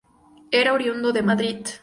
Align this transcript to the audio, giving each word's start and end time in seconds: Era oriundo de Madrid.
Era 0.61 0.73
oriundo 0.73 1.09
de 1.13 1.21
Madrid. 1.29 1.61